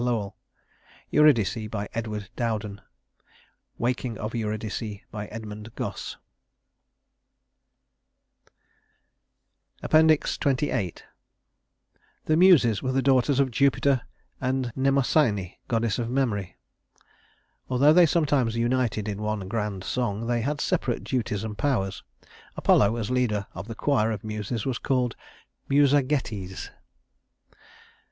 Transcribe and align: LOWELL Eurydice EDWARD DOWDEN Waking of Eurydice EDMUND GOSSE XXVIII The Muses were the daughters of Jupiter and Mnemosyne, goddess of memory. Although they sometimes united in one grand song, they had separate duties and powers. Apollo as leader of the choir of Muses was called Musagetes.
LOWELL 0.01 0.35
Eurydice 1.11 1.55
EDWARD 1.55 2.29
DOWDEN 2.35 2.81
Waking 3.77 4.17
of 4.17 4.33
Eurydice 4.33 4.81
EDMUND 5.13 5.75
GOSSE 5.75 6.17
XXVIII 9.83 10.93
The 12.25 12.35
Muses 12.35 12.81
were 12.81 12.91
the 12.91 13.03
daughters 13.03 13.39
of 13.39 13.51
Jupiter 13.51 14.01
and 14.41 14.73
Mnemosyne, 14.75 15.57
goddess 15.67 15.99
of 15.99 16.09
memory. 16.09 16.57
Although 17.69 17.93
they 17.93 18.07
sometimes 18.07 18.55
united 18.55 19.07
in 19.07 19.21
one 19.21 19.47
grand 19.47 19.83
song, 19.83 20.25
they 20.25 20.41
had 20.41 20.59
separate 20.59 21.03
duties 21.03 21.43
and 21.43 21.55
powers. 21.55 22.03
Apollo 22.57 22.95
as 22.95 23.11
leader 23.11 23.45
of 23.53 23.67
the 23.67 23.75
choir 23.75 24.09
of 24.09 24.23
Muses 24.23 24.65
was 24.65 24.79
called 24.79 25.15
Musagetes. 25.69 26.71